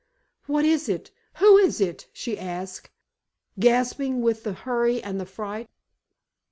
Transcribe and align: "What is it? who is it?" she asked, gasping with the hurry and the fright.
"What 0.47 0.65
is 0.65 0.89
it? 0.89 1.11
who 1.35 1.57
is 1.57 1.79
it?" 1.79 2.07
she 2.11 2.35
asked, 2.39 2.89
gasping 3.59 4.23
with 4.23 4.41
the 4.41 4.53
hurry 4.53 4.99
and 5.03 5.19
the 5.19 5.27
fright. 5.27 5.69